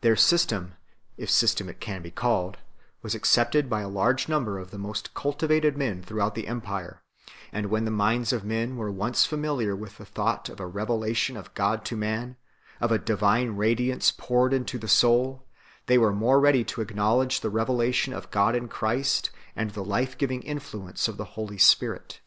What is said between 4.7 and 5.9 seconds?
the most cultivated